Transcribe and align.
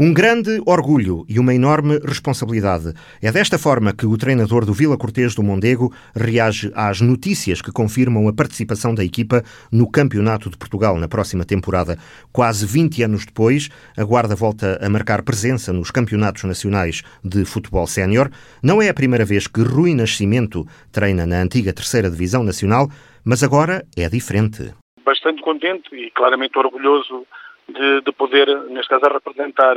Um 0.00 0.14
grande 0.14 0.62
orgulho 0.64 1.24
e 1.28 1.40
uma 1.40 1.52
enorme 1.52 1.98
responsabilidade. 2.04 2.94
É 3.20 3.32
desta 3.32 3.58
forma 3.58 3.92
que 3.92 4.06
o 4.06 4.16
treinador 4.16 4.64
do 4.64 4.72
Vila 4.72 4.96
Cortês 4.96 5.34
do 5.34 5.42
Mondego 5.42 5.92
reage 6.14 6.70
às 6.72 7.00
notícias 7.00 7.60
que 7.60 7.72
confirmam 7.72 8.28
a 8.28 8.32
participação 8.32 8.94
da 8.94 9.04
equipa 9.04 9.42
no 9.72 9.90
Campeonato 9.90 10.50
de 10.50 10.56
Portugal 10.56 10.96
na 10.98 11.08
próxima 11.08 11.44
temporada. 11.44 11.98
Quase 12.32 12.64
20 12.64 13.02
anos 13.02 13.26
depois, 13.26 13.70
a 13.96 14.04
Guarda 14.04 14.36
volta 14.36 14.78
a 14.80 14.88
marcar 14.88 15.24
presença 15.24 15.72
nos 15.72 15.90
Campeonatos 15.90 16.44
Nacionais 16.44 17.02
de 17.24 17.44
Futebol 17.44 17.88
Sénior. 17.88 18.30
Não 18.62 18.80
é 18.80 18.88
a 18.88 18.94
primeira 18.94 19.24
vez 19.24 19.48
que 19.48 19.62
Rui 19.62 19.94
Nascimento 19.94 20.64
treina 20.92 21.26
na 21.26 21.42
antiga 21.42 21.72
Terceira 21.72 22.08
Divisão 22.08 22.44
Nacional, 22.44 22.88
mas 23.24 23.42
agora 23.42 23.84
é 23.96 24.08
diferente. 24.08 24.72
Bastante 25.04 25.42
contente 25.42 25.92
e 25.92 26.08
claramente 26.12 26.56
orgulhoso 26.56 27.26
de, 27.68 28.00
de 28.00 28.12
poder, 28.12 28.48
neste 28.70 28.88
caso, 28.88 29.12
representar 29.12 29.76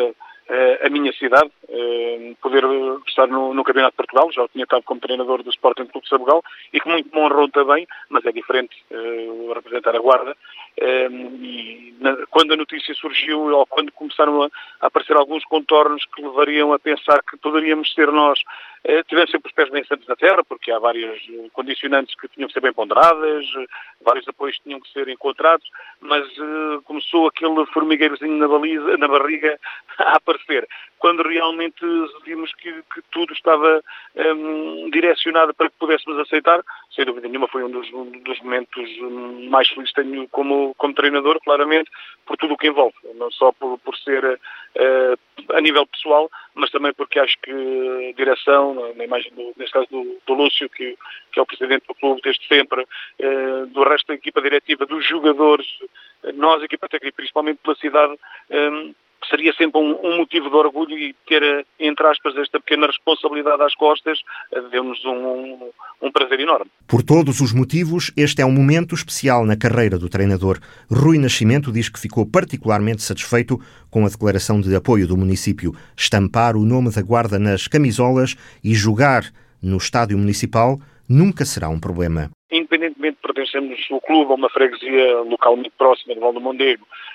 eh, 0.53 0.79
a 0.85 0.89
minha 0.89 1.13
cidade, 1.13 1.49
eh, 1.69 2.33
poder 2.41 2.65
estar 3.07 3.25
no, 3.27 3.53
no, 3.53 3.63
Campeonato 3.63 3.93
de 3.93 3.97
Portugal, 3.97 4.29
já 4.33 4.45
tinha 4.49 4.65
estado 4.65 4.83
como 4.83 4.99
treinador 4.99 5.43
do 5.43 5.49
Sporting 5.49 5.85
Clube 5.85 6.03
de 6.03 6.09
Sabugal 6.09 6.43
e 6.73 6.79
que 6.81 6.89
muito 6.89 7.09
me 7.15 7.21
honrou 7.21 7.47
também, 7.47 7.87
mas 8.09 8.25
é 8.25 8.33
diferente 8.33 8.75
uh, 8.91 9.53
representar 9.53 9.95
a 9.95 9.99
Guarda. 9.99 10.35
e 10.77 11.93
na, 12.01 12.17
quando 12.29 12.53
a 12.53 12.57
notícia 12.57 12.93
surgiu, 12.95 13.39
ou 13.39 13.65
quando 13.65 13.93
começaram 13.93 14.43
a, 14.43 14.49
a, 14.81 14.87
aparecer 14.87 15.15
alguns 15.15 15.45
contornos 15.45 16.03
que 16.13 16.21
levariam 16.21 16.73
a 16.73 16.79
pensar 16.79 17.21
que 17.23 17.37
poderíamos 17.37 17.93
ser 17.93 18.11
nós, 18.11 18.37
uh, 18.89 19.03
tivemos 19.07 19.31
sempre 19.31 19.47
os 19.47 19.55
pés 19.55 19.69
bem 19.69 19.85
santos 19.85 20.07
na 20.07 20.17
terra, 20.17 20.43
porque 20.43 20.69
há 20.69 20.79
várias 20.79 21.21
condicionantes 21.53 22.13
que 22.15 22.27
tinham 22.27 22.47
que 22.47 22.53
ser 22.53 22.61
bem 22.61 22.73
ponderadas, 22.73 23.45
vários 24.03 24.27
apoios 24.27 24.57
que 24.57 24.63
tinham 24.63 24.81
que 24.81 24.91
ser 24.91 25.07
encontrados, 25.07 25.65
mas 26.01 26.27
uh, 26.39 26.81
começou 26.83 27.27
aquele 27.27 27.65
formigueirozinho 27.81 28.37
na, 28.37 28.47
baliza, 28.47 28.97
na 28.97 29.07
barriga 29.07 29.57
a 29.97 30.17
aparecer, 30.17 30.67
quando 30.99 31.23
realmente 31.23 31.83
vimos 32.23 32.53
que, 32.55 32.71
que 32.93 33.01
tudo 33.11 33.33
estava 33.33 33.81
um, 34.15 34.89
direcionado 34.91 35.53
para 35.53 35.69
que 35.69 35.75
pudéssemos 35.79 36.19
aceitar, 36.19 36.61
sem 36.95 37.05
dúvida 37.05 37.27
nenhuma 37.27 37.47
foi 37.47 37.63
um 37.63 37.69
dos, 37.69 37.91
um 37.93 38.11
dos 38.11 38.39
momentos 38.41 38.89
mais 39.49 39.67
felizes 39.69 39.93
que 39.93 40.01
tenho 40.03 40.27
como, 40.29 40.73
como 40.77 40.93
treinador, 40.93 41.39
claramente, 41.41 41.89
por 42.25 42.35
tudo 42.37 42.53
o 42.53 42.57
que 42.57 42.67
envolve, 42.67 42.95
não 43.15 43.31
só 43.31 43.51
por, 43.53 43.77
por 43.79 43.95
ser 43.97 44.23
uh, 44.25 45.53
a 45.55 45.61
nível 45.61 45.87
pessoal, 45.87 46.29
mas 46.53 46.69
também 46.69 46.93
porque 46.93 47.19
acho 47.19 47.37
que 47.41 48.13
direção, 48.17 48.93
na 48.95 49.05
imagem 49.05 49.31
do, 49.33 49.53
neste 49.55 49.71
caso 49.71 49.87
do, 49.89 50.17
do 50.25 50.33
Lúcio, 50.33 50.69
que, 50.69 50.97
que, 51.31 51.39
é 51.39 51.41
o 51.41 51.45
presidente 51.45 51.87
do 51.87 51.95
clube 51.95 52.21
desde 52.21 52.45
sempre, 52.47 52.81
uh, 52.81 53.65
do 53.67 53.83
resto 53.83 54.07
da 54.07 54.15
equipa 54.15 54.41
diretiva, 54.41 54.85
dos 54.85 55.05
jogadores, 55.07 55.67
nós, 56.35 56.61
a 56.61 56.65
equipa 56.65 56.89
técnica, 56.89 57.15
principalmente 57.15 57.59
pela 57.63 57.75
cidade, 57.75 58.17
um, 58.49 58.93
seria 59.31 59.53
sempre 59.53 59.81
um, 59.81 59.97
um, 60.03 60.17
motivo 60.17 60.49
de 60.49 60.55
orgulho 60.55 60.97
e 60.97 61.15
ter, 61.27 61.65
entre 61.79 62.05
aspas, 62.05 62.35
esta 62.37 62.59
pequena 62.59 62.85
responsabilidade 62.85 63.63
às 63.63 63.73
costas 63.73 64.19
deu-nos 64.69 65.03
um, 65.05 65.11
um, 65.11 65.69
um, 66.01 66.11
prazer 66.11 66.39
enorme. 66.41 66.69
Por 66.87 67.01
todos 67.01 67.39
os 67.39 67.53
motivos, 67.53 68.11
este 68.15 68.41
é 68.41 68.45
um 68.45 68.51
momento 68.51 68.93
especial 68.93 69.45
na 69.45 69.57
carreira 69.57 69.97
do 69.97 70.09
treinador. 70.09 70.59
Rui 70.91 71.17
Nascimento 71.17 71.71
diz 71.71 71.89
que 71.89 71.99
ficou 71.99 72.29
particularmente 72.29 73.01
satisfeito 73.01 73.59
com 73.89 74.05
a 74.05 74.09
declaração 74.09 74.59
de 74.59 74.75
apoio 74.75 75.07
do 75.07 75.17
município. 75.17 75.73
Estampar 75.97 76.55
o 76.55 76.65
nome 76.65 76.91
da 76.91 77.01
Guarda 77.01 77.39
nas 77.39 77.67
camisolas 77.67 78.35
e 78.63 78.75
jogar 78.75 79.23
no 79.63 79.77
estádio 79.77 80.17
municipal 80.17 80.77
nunca 81.07 81.45
será 81.45 81.69
um 81.69 81.79
problema. 81.79 82.29
Independentemente 82.51 83.15
de 83.15 83.21
pertencermos 83.21 83.79
o 83.91 83.99
clube 84.01 84.31
a 84.31 84.35
uma 84.35 84.49
freguesia 84.49 85.21
localmente 85.21 85.71
próxima 85.77 86.13
de 86.13 86.19
Valdo 86.19 86.39
Mondego, 86.39 86.85
eh, 86.85 87.10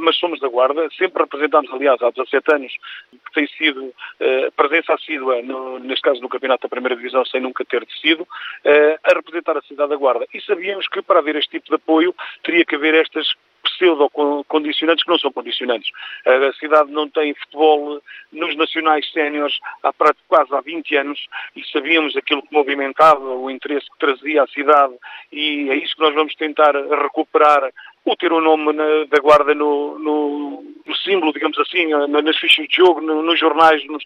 mas 0.00 0.16
somos 0.16 0.38
da 0.40 0.48
Guarda, 0.48 0.88
sempre 0.96 1.22
representámos, 1.22 1.72
aliás, 1.72 2.00
há 2.02 2.10
17 2.10 2.54
anos, 2.54 2.72
que 3.10 3.32
tem 3.34 3.46
sido 3.48 3.92
eh, 4.20 4.50
presença 4.56 4.94
assídua, 4.94 5.42
no, 5.42 5.78
neste 5.80 6.02
caso 6.02 6.20
no 6.20 6.28
Campeonato 6.28 6.62
da 6.62 6.68
Primeira 6.68 6.96
Divisão, 6.96 7.24
sem 7.24 7.40
nunca 7.40 7.64
ter 7.64 7.84
descido, 7.84 8.26
eh, 8.64 8.98
a 9.02 9.14
representar 9.14 9.56
a 9.56 9.62
cidade 9.62 9.90
da 9.90 9.96
Guarda. 9.96 10.26
E 10.32 10.40
sabíamos 10.42 10.86
que 10.88 11.02
para 11.02 11.18
haver 11.18 11.36
este 11.36 11.50
tipo 11.50 11.68
de 11.68 11.74
apoio 11.74 12.14
teria 12.42 12.64
que 12.64 12.76
haver 12.76 12.94
estas 12.94 13.34
pseudo-condicionantes 13.64 15.04
que 15.04 15.10
não 15.10 15.18
são 15.18 15.32
condicionantes. 15.32 15.90
A 16.24 16.52
cidade 16.54 16.90
não 16.90 17.08
tem 17.08 17.34
futebol 17.34 18.00
nos 18.32 18.56
nacionais 18.56 19.10
séniores 19.12 19.58
há 19.82 19.92
quase 20.26 20.54
há 20.54 20.60
20 20.60 20.96
anos 20.96 21.26
e 21.56 21.64
sabíamos 21.66 22.16
aquilo 22.16 22.42
que 22.42 22.52
movimentava, 22.52 23.24
o 23.24 23.50
interesse 23.50 23.86
que 23.90 23.98
trazia 23.98 24.42
à 24.42 24.46
cidade 24.48 24.94
e 25.32 25.70
é 25.70 25.74
isso 25.76 25.94
que 25.94 26.02
nós 26.02 26.14
vamos 26.14 26.34
tentar 26.34 26.74
recuperar 26.74 27.70
o 28.12 28.16
ter 28.16 28.32
o 28.32 28.40
nome 28.40 28.72
na, 28.72 29.04
da 29.04 29.20
Guarda 29.20 29.54
no, 29.54 29.98
no, 29.98 30.64
no, 30.86 30.96
símbolo, 30.96 31.32
digamos 31.32 31.58
assim, 31.58 31.86
nas 32.08 32.36
fichas 32.36 32.66
de 32.68 32.76
jogo, 32.76 33.00
no, 33.00 33.22
nos 33.22 33.38
jornais, 33.38 33.84
nos, 33.86 34.04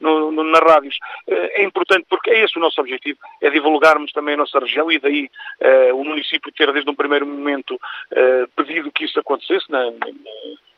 no, 0.00 0.30
nas 0.30 0.60
rádios. 0.60 0.98
Eh, 1.26 1.62
é 1.62 1.64
importante 1.64 2.06
porque 2.08 2.30
é 2.30 2.44
esse 2.44 2.56
o 2.56 2.60
nosso 2.60 2.80
objetivo, 2.80 3.18
é 3.40 3.50
divulgarmos 3.50 4.12
também 4.12 4.34
a 4.34 4.38
nossa 4.38 4.58
região 4.58 4.90
e 4.90 4.98
daí 4.98 5.30
uh, 5.60 5.96
o 5.96 6.04
município 6.04 6.52
ter 6.52 6.72
desde 6.72 6.90
um 6.90 6.94
primeiro 6.94 7.26
momento 7.26 7.74
uh, 7.74 8.48
pedido 8.56 8.92
que 8.92 9.04
isso 9.04 9.18
acontecesse 9.20 9.70
na, 9.70 9.84
na, 9.90 10.06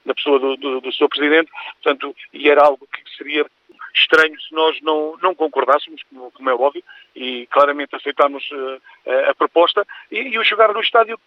na 0.05 0.15
pessoa 0.15 0.39
do, 0.39 0.57
do, 0.57 0.81
do 0.81 0.93
seu 0.93 1.09
Presidente, 1.09 1.51
portanto, 1.83 2.15
e 2.33 2.49
era 2.49 2.63
algo 2.65 2.87
que 2.87 3.17
seria 3.17 3.47
estranho 3.95 4.41
se 4.41 4.53
nós 4.55 4.81
não, 4.83 5.17
não 5.23 5.35
concordássemos, 5.35 6.03
como, 6.11 6.31
como 6.33 6.51
é 6.51 6.55
óbvio, 6.55 6.83
e 7.15 7.47
claramente 7.47 7.95
aceitámos 7.95 8.45
uh, 8.51 9.31
a 9.31 9.35
proposta, 9.35 9.87
e, 10.11 10.19
e, 10.19 10.39
o 10.39 10.45
jogar 10.45 10.73
no 10.73 10.81
estádio 10.81 11.19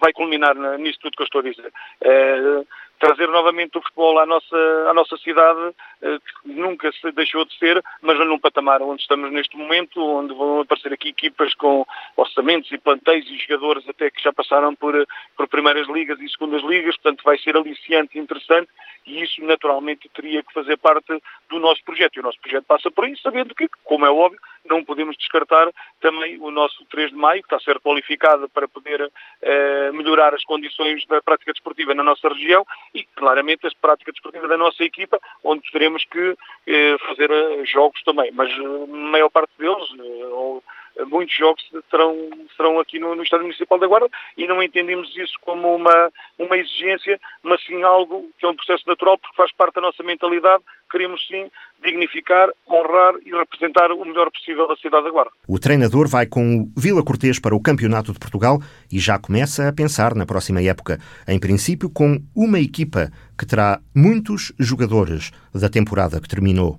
vai 0.00 0.12
culminar 0.12 0.54
nisso 0.78 0.98
tudo 1.00 1.16
que 1.16 1.22
eu 1.22 1.26
estou 1.26 1.40
a 1.40 1.44
dizer. 1.44 1.72
Uh, 2.02 2.66
trazer 3.04 3.28
novamente 3.28 3.76
o 3.76 3.82
futebol 3.82 4.18
à 4.18 4.24
nossa, 4.24 4.56
à 4.88 4.94
nossa 4.94 5.14
cidade, 5.18 5.60
uh, 5.60 6.20
que 6.20 6.48
nunca 6.48 6.90
se 6.92 7.12
deixou 7.12 7.44
de 7.44 7.54
ser, 7.58 7.82
mas 8.00 8.18
num 8.18 8.38
patamar 8.38 8.80
onde 8.80 9.02
estamos 9.02 9.30
neste 9.30 9.58
momento, 9.58 10.00
onde 10.00 10.32
vão 10.32 10.62
aparecer 10.62 10.90
aqui 10.90 11.10
equipas 11.10 11.54
com 11.54 11.84
orçamentos 12.16 12.72
e 12.72 12.78
plantéis 12.78 13.26
e 13.26 13.36
jogadores 13.36 13.86
até 13.86 14.10
que 14.10 14.22
já 14.22 14.32
passaram 14.32 14.74
por, 14.74 14.94
por 15.36 15.46
primeiras 15.48 15.86
ligas 15.88 16.18
e 16.18 16.30
segundas 16.30 16.62
ligas, 16.62 16.96
portanto 16.96 17.22
vai 17.24 17.36
ser 17.38 17.54
aliciante 17.56 18.16
e 18.16 18.20
interessante, 18.20 18.70
e 19.06 19.22
isso 19.22 19.44
naturalmente 19.44 20.08
teria 20.08 20.42
que 20.42 20.54
fazer 20.54 20.78
parte 20.78 21.20
do 21.50 21.58
nosso 21.58 21.84
projeto. 21.84 22.16
E 22.16 22.20
o 22.20 22.22
nosso 22.22 22.40
projeto 22.40 22.64
passa 22.64 22.90
por 22.90 23.06
isso, 23.06 23.20
sabendo 23.20 23.54
que, 23.54 23.68
como 23.84 24.06
é 24.06 24.10
óbvio, 24.10 24.40
não 24.64 24.82
podemos 24.82 25.16
descartar 25.16 25.70
também 26.00 26.38
o 26.40 26.50
nosso 26.50 26.84
3 26.86 27.10
de 27.10 27.16
maio, 27.16 27.42
que 27.42 27.46
está 27.46 27.56
a 27.56 27.60
ser 27.60 27.78
qualificado 27.80 28.48
para 28.48 28.66
poder 28.66 29.12
eh, 29.42 29.83
melhorar 30.14 30.34
as 30.34 30.44
condições 30.44 31.04
da 31.06 31.20
prática 31.20 31.52
desportiva 31.52 31.94
na 31.94 32.02
nossa 32.02 32.28
região 32.28 32.64
e, 32.94 33.04
claramente, 33.16 33.66
a 33.66 33.70
prática 33.80 34.12
desportiva 34.12 34.46
da 34.46 34.56
nossa 34.56 34.82
equipa, 34.84 35.18
onde 35.42 35.70
teremos 35.70 36.04
que 36.04 36.36
eh, 36.66 36.96
fazer 37.06 37.30
eh, 37.30 37.64
jogos 37.66 38.02
também. 38.04 38.30
Mas 38.32 38.50
a 38.52 38.86
maior 38.86 39.28
parte 39.28 39.50
deles, 39.58 39.88
ou 40.30 40.62
muitos 41.06 41.34
jogos 41.36 41.62
serão, 41.90 42.30
serão 42.56 42.78
aqui 42.78 42.98
no, 42.98 43.14
no 43.14 43.22
Estádio 43.22 43.46
Municipal 43.46 43.78
da 43.78 43.86
Guarda 43.86 44.08
e 44.36 44.46
não 44.46 44.62
entendemos 44.62 45.14
isso 45.16 45.34
como 45.42 45.74
uma, 45.74 46.10
uma 46.38 46.56
exigência, 46.56 47.20
mas 47.42 47.64
sim 47.64 47.82
algo 47.82 48.28
que 48.38 48.46
é 48.46 48.48
um 48.48 48.56
processo 48.56 48.84
natural 48.86 49.18
porque 49.18 49.36
faz 49.36 49.52
parte 49.52 49.74
da 49.74 49.80
nossa 49.80 50.02
mentalidade. 50.02 50.62
Queremos 50.90 51.26
sim 51.26 51.50
dignificar, 51.84 52.48
honrar 52.68 53.14
e 53.24 53.30
representar 53.30 53.90
o 53.90 54.04
melhor 54.04 54.30
possível 54.30 54.70
a 54.70 54.76
cidade 54.76 55.04
da 55.04 55.10
Guarda. 55.10 55.32
O 55.48 55.58
treinador 55.58 56.08
vai 56.08 56.26
com 56.26 56.60
o 56.60 56.80
Vila 56.80 57.04
Cortês 57.04 57.40
para 57.40 57.54
o 57.54 57.62
Campeonato 57.62 58.12
de 58.12 58.18
Portugal 58.18 58.58
e 58.92 58.98
já 58.98 59.18
começa 59.18 59.68
a 59.68 59.72
pensar 59.72 60.14
na 60.14 60.26
próxima 60.26 60.62
época. 60.62 60.98
Em 61.26 61.38
princípio, 61.38 61.90
com 61.90 62.18
uma 62.34 62.60
equipa 62.60 63.10
que 63.38 63.46
terá 63.46 63.80
muitos 63.94 64.52
jogadores 64.58 65.32
da 65.52 65.68
temporada 65.68 66.20
que 66.20 66.28
terminou. 66.28 66.78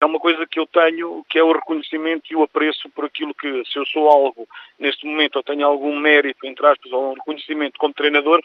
É 0.00 0.06
uma 0.06 0.20
coisa 0.20 0.46
que 0.46 0.60
eu 0.60 0.66
tenho, 0.66 1.24
que 1.28 1.38
é 1.38 1.42
o 1.42 1.52
reconhecimento 1.52 2.24
e 2.30 2.36
o 2.36 2.42
apreço 2.42 2.88
por 2.90 3.04
aquilo 3.04 3.34
que, 3.34 3.64
se 3.64 3.78
eu 3.78 3.86
sou 3.86 4.08
algo, 4.08 4.48
neste 4.78 5.04
momento, 5.04 5.36
ou 5.36 5.42
tenho 5.42 5.66
algum 5.66 5.98
mérito, 5.98 6.46
entre 6.46 6.66
aspas, 6.66 6.92
ou 6.92 7.10
um 7.10 7.14
reconhecimento 7.14 7.78
como 7.78 7.92
treinador, 7.92 8.40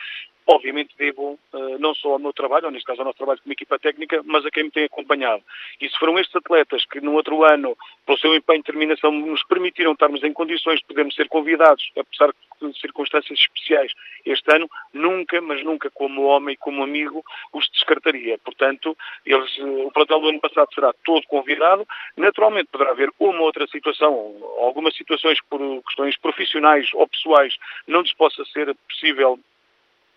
obviamente 0.47 0.94
devo 0.97 1.40
uh, 1.53 1.80
não 1.80 1.94
só 1.94 2.14
ao 2.14 2.19
meu 2.19 2.34
trabalho, 2.34 2.66
ou 2.66 2.72
neste 2.72 2.86
caso 2.86 3.02
ao 3.02 3.06
nosso 3.06 3.18
trabalho 3.18 3.40
como 3.41 3.53
equipa 3.53 3.80
técnica, 3.80 4.22
mas 4.25 4.46
a 4.46 4.52
quem 4.52 4.64
me 4.64 4.72
tem 4.72 4.86
acompanhado. 4.86 5.44
E 5.79 5.88
se 5.88 5.97
foram 5.97 6.17
estes 6.20 6.35
atletas 6.35 6.85
que 6.85 7.00
no 7.02 7.14
outro 7.14 7.44
ano, 7.44 7.78
pelo 8.05 8.17
seu 8.17 8.35
empenho 8.35 8.59
e 8.59 8.64
determinação, 8.64 9.11
nos 9.11 9.44
permitiram 9.44 9.94
estarmos 9.94 10.23
em 10.23 10.34
condições 10.34 10.79
de 10.79 10.85
podermos 10.85 11.16
ser 11.16 11.28
convidados, 11.28 11.91
apesar 11.96 12.34
de 12.72 12.80
circunstâncias 12.80 13.40
especiais, 13.40 13.92
este 14.26 14.56
ano, 14.56 14.70
nunca, 14.94 15.42
mas 15.42 15.64
nunca 15.64 15.90
como 15.90 16.24
homem 16.24 16.56
como 16.60 16.84
amigo, 16.84 17.24
os 17.52 17.70
descartaria. 17.70 18.38
Portanto, 18.40 18.98
eles, 19.26 19.58
o 19.60 19.92
plantel 19.92 20.20
do 20.20 20.30
ano 20.30 20.40
passado 20.40 20.74
será 20.74 20.94
todo 21.06 21.26
convidado. 21.28 21.88
Naturalmente 22.18 22.70
poderá 22.72 22.92
haver 22.92 23.10
uma 23.20 23.42
outra 23.42 23.68
situação, 23.68 24.36
algumas 24.60 24.96
situações 24.96 25.40
por 25.50 25.60
questões 25.84 26.18
profissionais 26.18 26.90
ou 26.94 27.08
pessoais, 27.08 27.56
não 27.88 28.02
lhes 28.02 28.14
possa 28.14 28.44
ser 28.46 28.76
possível 28.88 29.40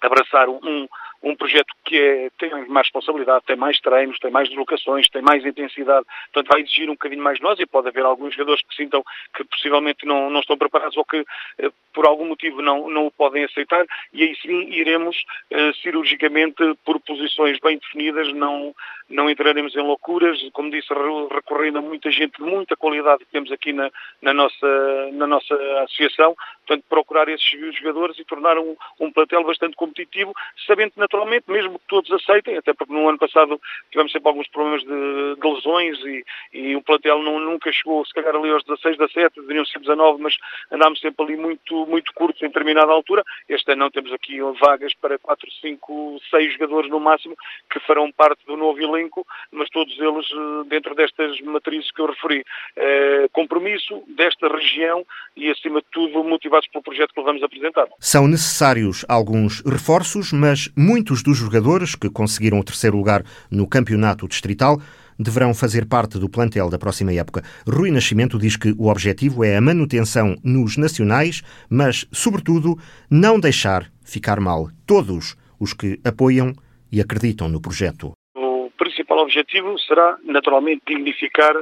abraçar 0.01 0.49
um, 0.49 0.89
um 1.27 1.35
projeto 1.35 1.75
que 1.85 1.99
é, 1.99 2.31
tem 2.39 2.51
mais 2.69 2.87
responsabilidade, 2.87 3.45
tem 3.45 3.57
mais 3.57 3.81
treinos, 3.81 4.19
tem 4.21 4.31
mais 4.31 4.49
deslocações, 4.49 5.09
tem 5.09 5.21
mais 5.21 5.45
intensidade, 5.45 6.07
portanto 6.33 6.53
vai 6.53 6.63
exigir 6.63 6.89
um 6.89 6.93
bocadinho 6.93 7.23
mais 7.23 7.39
de 7.39 7.43
nós 7.43 7.59
e 7.59 7.67
pode 7.67 7.89
haver 7.89 8.05
alguns 8.05 8.33
jogadores 8.33 8.63
que 8.63 8.77
sintam 8.77 9.03
que 9.35 9.43
possivelmente 9.45 10.07
não, 10.07 10.31
não 10.31 10.41
estão 10.41 10.57
preparados 10.57 10.97
ou 10.97 11.05
que 11.05 11.25
eh, 11.59 11.71
por 11.97 12.07
algum 12.07 12.27
motivo 12.27 12.61
não, 12.61 12.91
não 12.91 13.07
o 13.07 13.11
podem 13.11 13.43
aceitar. 13.45 13.87
E 14.13 14.23
aí 14.23 14.37
sim 14.37 14.69
iremos 14.71 15.17
uh, 15.51 15.75
cirurgicamente 15.83 16.63
por 16.85 17.01
posições 17.01 17.59
bem 17.59 17.79
definidas, 17.79 18.33
não, 18.35 18.75
não 19.09 19.31
entraremos 19.31 19.75
em 19.75 19.81
loucuras, 19.81 20.39
como 20.53 20.71
disse, 20.71 20.89
recorrendo 21.33 21.79
a 21.79 21.83
muita 21.83 22.11
gente 22.11 22.37
de 22.37 22.43
muita 22.43 22.77
qualidade 22.77 23.25
que 23.25 23.33
temos 23.33 23.51
aqui 23.51 23.73
na, 23.73 23.91
na, 24.21 24.35
nossa, 24.35 25.11
na 25.13 25.27
nossa 25.27 25.55
associação, 25.85 26.37
portanto 26.67 26.85
procurar 26.87 27.29
esses 27.31 27.49
jogadores 27.79 28.19
e 28.19 28.25
tornar 28.25 28.59
um, 28.59 28.77
um 29.01 29.11
plantel 29.11 29.43
bastante 29.43 29.75
competitivo, 29.75 30.35
sabendo 30.67 30.93
naturalmente, 30.97 31.16
mesmo 31.25 31.79
que 31.79 31.87
todos 31.89 32.11
aceitem, 32.13 32.57
até 32.57 32.75
porque 32.75 32.93
no 32.93 33.09
ano 33.09 33.19
passado 33.19 33.61
tivemos 33.91 34.13
sempre 34.13 34.29
alguns 34.29 34.49
problemas 34.49 34.83
de, 34.83 35.41
de 35.41 35.49
lesões 35.49 35.99
e, 36.01 36.25
e 36.53 36.77
o 36.77 36.83
plantel 36.83 37.23
não, 37.23 37.39
nunca 37.39 37.73
chegou, 37.73 38.05
se 38.05 38.13
calhar 38.13 38.35
ali 38.35 38.51
aos 38.51 38.65
16, 38.65 38.99
17, 38.99 39.41
deveriam 39.41 39.65
ser 39.65 39.79
19, 39.81 40.23
mas 40.23 40.37
andámos 40.71 41.01
sempre 41.01 41.25
ali 41.25 41.37
muito, 41.37 41.87
muito 41.87 42.13
curtos 42.13 42.43
em 42.43 42.49
determinada 42.49 42.93
altura. 42.93 43.23
Este 43.49 43.73
ano 43.73 43.85
não 43.85 43.91
temos 43.91 44.13
aqui 44.13 44.41
vagas 44.61 44.95
para 44.95 45.19
4, 45.19 45.49
5, 45.61 46.21
6 46.31 46.53
jogadores 46.55 46.91
no 46.91 47.01
máximo 47.01 47.37
que 47.71 47.81
farão 47.81 48.11
parte 48.13 48.45
do 48.47 48.57
novo 48.57 48.81
elenco, 48.81 49.27
mas 49.53 49.69
todos 49.71 49.97
eles 49.99 50.27
eh, 50.33 50.69
dentro 50.69 50.95
destas 50.95 51.41
matrizes 51.41 51.91
que 51.93 52.01
eu 52.01 52.07
referi. 52.07 52.45
É, 52.77 53.29
compromisso 53.33 54.03
desta 54.09 54.49
região 54.49 55.05
e, 55.37 55.51
acima 55.51 55.81
de 55.81 55.87
tudo, 55.93 56.25
motivados 56.25 56.69
pelo 56.69 56.83
projeto 56.83 57.13
que 57.15 57.23
vamos 57.23 57.43
apresentar. 57.43 57.87
São 58.01 58.27
necessários 58.27 59.05
alguns 59.09 59.63
reforços, 59.65 60.33
mas 60.33 60.71
muitos 60.97 61.23
dos 61.23 61.37
jogadores 61.37 61.95
que 61.95 62.09
conseguiram 62.09 62.59
o 62.59 62.65
terceiro 62.65 62.97
lugar 62.97 63.23
no 63.51 63.69
campeonato 63.69 64.27
distrital 64.27 64.81
deverão 65.19 65.53
fazer 65.53 65.85
parte 65.85 66.19
do 66.19 66.27
plantel 66.27 66.71
da 66.71 66.79
próxima 66.79 67.13
época. 67.13 67.43
Rui 67.69 67.91
Nascimento 67.91 68.39
diz 68.39 68.57
que 68.57 68.75
o 68.79 68.89
objetivo 68.89 69.45
é 69.45 69.59
a 69.59 69.61
manutenção 69.61 70.37
nos 70.43 70.79
nacionais, 70.79 71.43
mas, 71.69 72.07
sobretudo, 72.11 72.79
não 73.11 73.39
deixar 73.39 73.93
ficar 74.03 74.41
mal 74.41 74.71
todos 74.87 75.37
os 75.61 75.75
que 75.75 76.01
apoiam 76.03 76.55
e 76.91 76.99
acreditam 76.99 77.47
no 77.47 77.61
projeto. 77.61 78.13
O 78.35 78.71
principal 78.79 79.19
objetivo 79.19 79.79
será, 79.81 80.17
naturalmente, 80.25 80.81
dignificar 80.89 81.57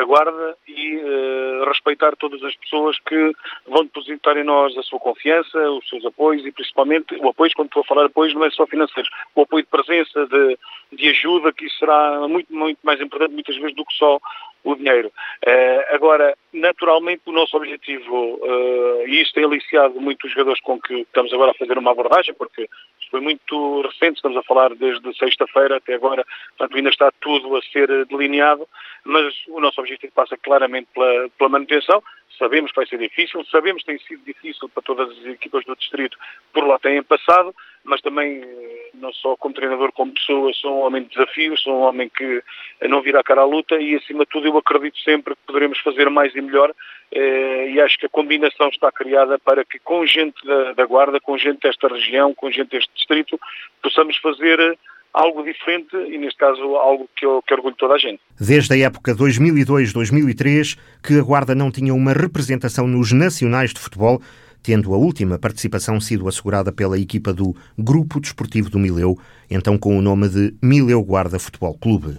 a 0.00 0.04
guarda 0.04 0.56
e 0.68 0.96
uh, 0.96 1.64
respeitar 1.66 2.14
todas 2.16 2.42
as 2.42 2.54
pessoas 2.56 2.98
que 3.00 3.32
vão 3.66 3.84
depositar 3.84 4.36
em 4.36 4.44
nós 4.44 4.76
a 4.76 4.82
sua 4.82 4.98
confiança, 4.98 5.58
os 5.70 5.88
seus 5.88 6.04
apoios 6.04 6.44
e 6.44 6.52
principalmente 6.52 7.14
o 7.16 7.28
apoio, 7.28 7.50
quando 7.54 7.68
estou 7.68 7.82
a 7.82 7.86
falar 7.86 8.06
apoios, 8.06 8.34
não 8.34 8.44
é 8.44 8.50
só 8.50 8.66
financeiros, 8.66 9.10
o 9.34 9.42
apoio 9.42 9.64
de 9.64 9.70
presença, 9.70 10.26
de, 10.26 10.58
de 10.92 11.08
ajuda, 11.08 11.52
que 11.52 11.66
isso 11.66 11.78
será 11.78 12.26
muito, 12.28 12.52
muito 12.52 12.78
mais 12.82 13.00
importante 13.00 13.32
muitas 13.32 13.56
vezes 13.56 13.74
do 13.74 13.84
que 13.84 13.94
só 13.94 14.20
o 14.64 14.74
dinheiro. 14.76 15.08
Uh, 15.46 15.94
agora, 15.94 16.36
naturalmente, 16.52 17.22
o 17.26 17.32
nosso 17.32 17.56
objetivo, 17.56 18.34
uh, 18.36 19.06
e 19.06 19.22
isto 19.22 19.34
tem 19.34 19.44
aliciado 19.44 20.00
muitos 20.00 20.30
jogadores 20.30 20.60
com 20.60 20.80
que 20.80 21.00
estamos 21.00 21.32
agora 21.32 21.50
a 21.50 21.54
fazer 21.54 21.76
uma 21.78 21.90
abordagem, 21.90 22.34
porque 22.34 22.68
foi 23.10 23.20
muito 23.20 23.82
recente, 23.82 24.16
estamos 24.16 24.38
a 24.38 24.42
falar 24.42 24.74
desde 24.74 25.16
sexta-feira 25.18 25.76
até 25.76 25.94
agora, 25.94 26.24
portanto 26.56 26.76
ainda 26.76 26.88
está 26.88 27.12
tudo 27.20 27.54
a 27.56 27.62
ser 27.62 28.06
delineado, 28.06 28.66
mas 29.04 29.34
o 29.48 29.60
nosso 29.60 29.80
objetivo 29.80 30.12
passa 30.14 30.36
claramente 30.36 30.88
pela, 30.94 31.28
pela 31.36 31.50
manutenção. 31.50 32.02
Sabemos 32.38 32.70
que 32.70 32.76
vai 32.76 32.86
ser 32.86 32.98
difícil, 32.98 33.44
sabemos 33.46 33.82
que 33.82 33.88
tem 33.88 33.98
sido 33.98 34.24
difícil 34.24 34.68
para 34.68 34.82
todas 34.82 35.10
as 35.10 35.24
equipas 35.26 35.64
do 35.64 35.76
distrito, 35.76 36.16
por 36.52 36.66
lá 36.66 36.78
têm 36.78 37.02
passado, 37.02 37.54
mas 37.84 38.00
também, 38.00 38.42
não 38.94 39.12
só 39.12 39.36
como 39.36 39.54
treinador, 39.54 39.92
como 39.92 40.12
pessoa, 40.12 40.52
sou 40.54 40.78
um 40.78 40.86
homem 40.86 41.02
de 41.02 41.10
desafios, 41.10 41.62
sou 41.62 41.74
um 41.74 41.82
homem 41.82 42.08
que 42.08 42.42
não 42.82 43.02
vira 43.02 43.20
a 43.20 43.24
cara 43.24 43.42
à 43.42 43.44
luta 43.44 43.80
e, 43.80 43.94
acima 43.94 44.24
de 44.24 44.30
tudo, 44.30 44.46
eu 44.46 44.56
acredito 44.56 44.98
sempre 45.00 45.34
que 45.34 45.40
poderemos 45.46 45.78
fazer 45.80 46.08
mais 46.08 46.34
e 46.34 46.40
melhor 46.40 46.72
eh, 47.10 47.70
e 47.70 47.80
acho 47.80 47.98
que 47.98 48.06
a 48.06 48.10
combinação 48.10 48.68
está 48.68 48.90
criada 48.90 49.38
para 49.38 49.64
que, 49.64 49.78
com 49.78 50.06
gente 50.06 50.40
da 50.76 50.86
Guarda, 50.86 51.20
com 51.20 51.36
gente 51.36 51.60
desta 51.60 51.88
região, 51.88 52.34
com 52.34 52.50
gente 52.50 52.70
deste 52.70 52.90
distrito, 52.94 53.38
possamos 53.82 54.16
fazer 54.18 54.78
algo 55.12 55.42
diferente 55.42 55.94
e, 55.94 56.18
neste 56.18 56.38
caso, 56.38 56.62
algo 56.76 57.08
que, 57.16 57.26
eu, 57.26 57.42
que 57.46 57.52
orgulho 57.54 57.76
toda 57.76 57.94
a 57.94 57.98
gente. 57.98 58.20
Desde 58.40 58.72
a 58.72 58.78
época 58.86 59.14
2002-2003, 59.14 60.78
que 61.02 61.18
a 61.18 61.22
Guarda 61.22 61.54
não 61.54 61.70
tinha 61.70 61.94
uma 61.94 62.12
representação 62.12 62.86
nos 62.86 63.12
nacionais 63.12 63.72
de 63.72 63.80
futebol, 63.80 64.20
tendo 64.62 64.94
a 64.94 64.96
última 64.96 65.38
participação 65.38 66.00
sido 66.00 66.28
assegurada 66.28 66.72
pela 66.72 66.98
equipa 66.98 67.32
do 67.32 67.54
Grupo 67.76 68.20
Desportivo 68.20 68.70
do 68.70 68.78
Mileu, 68.78 69.18
então 69.50 69.76
com 69.76 69.98
o 69.98 70.02
nome 70.02 70.28
de 70.28 70.54
Mileu 70.62 71.02
Guarda 71.02 71.38
Futebol 71.38 71.76
Clube. 71.76 72.18